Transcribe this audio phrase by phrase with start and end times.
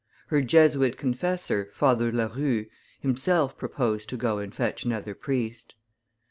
[0.29, 2.65] Her Jesuit confessor, Father La Rue,
[3.01, 5.75] himself proposed to go and fetch another priest.